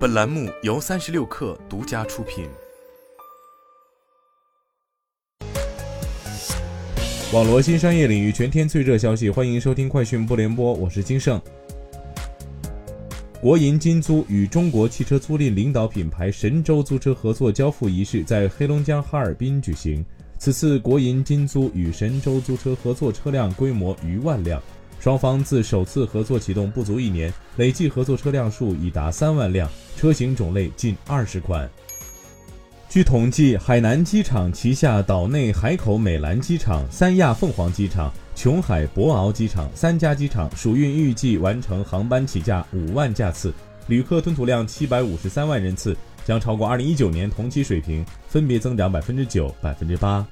[0.00, 2.48] 本栏目由三十六氪独家出品。
[7.34, 11.38] 网罗新商业领域全天最热消息，欢迎收听快讯不联播，我是金盛。
[13.42, 20.02] 国银金租与中国汽车租赁领导品牌神州租车合作交付仪式在黑龙江哈尔滨举行。
[20.38, 24.62] 此次国银金租与神州租车合作车辆规模逾万辆。
[25.00, 29.66] 双方自首次合作启动不足一年，累计合作车辆数已达三万辆，
[29.96, 31.68] 车型种类近二十款。
[32.86, 43.54] 据统计，海南机场旗下岛内海口美兰机场、三亚凤凰机场、琼海博鳌机场三家机场暑运预计完成航班起驾五万架次，
[43.86, 50.26] 旅客吞吐量七百五十三万人次，将超过二零一九年同期水平，分别增长百分之九、百分之八。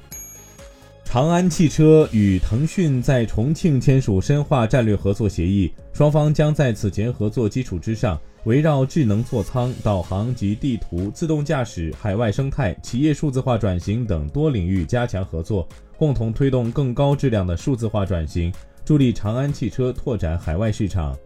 [1.10, 15.66] 长安汽车与腾讯在重庆签署深化战略合作协议，双方将在此前合作基础之上，围绕智能座舱、导航及地图、自动驾驶、海外生态、企业数字化转型等多领域加强合作，
[15.96, 18.52] 共同推动更高质量的数字化转型，
[18.84, 21.16] 助力长安汽车拓展海外市场。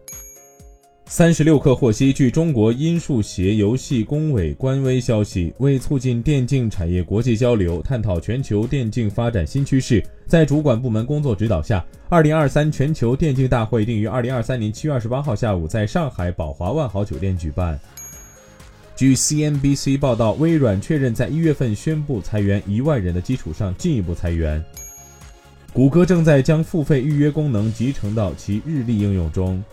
[1.15, 17.79] 三十六氪获悉，据中国音数协游戏工委官微消息，为促进电竞产业国际交流，探讨全球电竞发展新趋势，在主管部门工作指导下，二零二三全球电竞大会定于二零二三年七月二十八号下午在上海宝华万豪酒店举办。
[18.95, 24.65] 据 CNBC 报道，微软确认在一月份宣布裁员一万人的基础上进一步裁员。
[25.73, 29.63] 谷歌正在将付费预约功能集成到其日历应用中。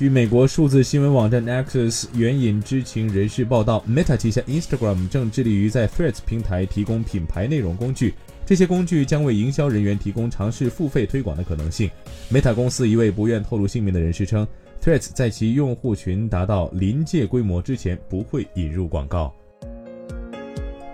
[0.00, 8.14] 据美国数字新闻网站 Access 援引知情人士报道，Meta 旗下 Instagram 正致力于在 Threads 平台提供品牌内容工具，
[8.46, 11.90] 这些工具将为营销人员提供尝试付费推广的可能性。
[12.32, 14.48] Meta 公司一位不愿透露姓名的人士称
[14.82, 19.34] ，Threads 在其用户群达到临界规模之前不会引入广告。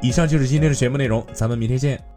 [0.03, 2.16] 以上就是今天的全部内容，咱们明天见。